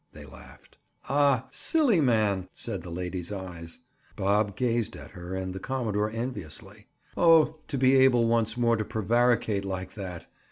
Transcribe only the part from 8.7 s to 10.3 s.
to prevaricate like that!